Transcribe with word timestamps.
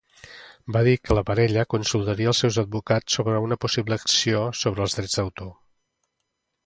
Va 0.75 0.79
dir 0.85 0.93
que 1.09 1.17
la 1.17 1.23
parella 1.27 1.65
consultaria 1.73 2.31
els 2.31 2.41
seus 2.45 2.57
advocats 2.63 3.19
"sobre 3.19 3.43
una 3.49 3.59
possible 3.67 4.01
acció 4.01 4.43
sobre 4.63 4.85
els 4.87 4.97
drets 5.01 5.19
d'autor". 5.21 5.53